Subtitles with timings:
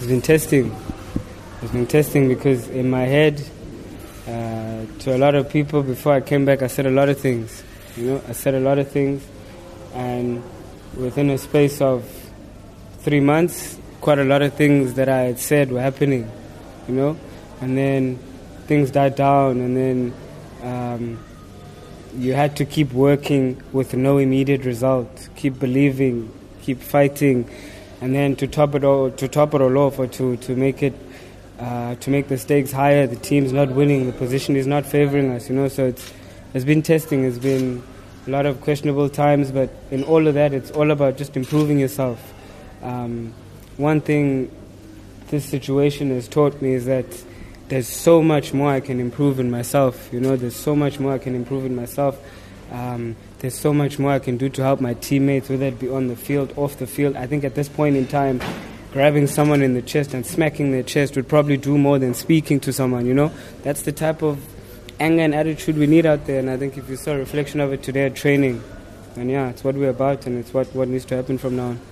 [0.00, 0.74] It's been testing.
[1.60, 3.38] It's been testing because in my head,
[4.26, 7.18] uh, to a lot of people before I came back, I said a lot of
[7.18, 7.62] things.
[7.98, 9.22] You know, I said a lot of things,
[9.92, 10.42] and
[10.96, 12.10] within a space of
[13.00, 16.32] three months, quite a lot of things that I had said were happening.
[16.88, 17.16] You know,
[17.60, 18.18] and then
[18.68, 20.14] things died down, and then
[20.62, 21.22] um,
[22.16, 25.28] you had to keep working with no immediate result.
[25.36, 26.32] Keep believing,
[26.62, 27.50] keep fighting,
[28.00, 30.82] and then to top it all, to top it all off, or to to make
[30.82, 30.94] it.
[31.58, 35.30] Uh, to make the stakes higher, the team's not winning, the position is not favoring
[35.30, 35.68] us, you know.
[35.68, 36.10] So it's
[36.54, 37.82] it's been testing, it's been
[38.26, 41.78] a lot of questionable times, but in all of that, it's all about just improving
[41.78, 42.32] yourself.
[42.82, 43.34] Um,
[43.76, 44.50] one thing
[45.28, 47.06] this situation has taught me is that
[47.68, 50.08] there's so much more I can improve in myself.
[50.12, 52.18] You know, there's so much more I can improve in myself.
[52.70, 55.88] Um, there's so much more I can do to help my teammates, whether it be
[55.88, 57.16] on the field, off the field.
[57.16, 58.40] I think at this point in time,
[58.92, 62.60] grabbing someone in the chest and smacking their chest would probably do more than speaking
[62.60, 63.06] to someone.
[63.06, 64.40] You know, that's the type of
[65.00, 66.38] anger and attitude we need out there.
[66.38, 68.62] And I think if you saw a reflection of it today at training,
[69.14, 71.68] then yeah, it's what we're about, and it's what what needs to happen from now
[71.68, 71.90] on.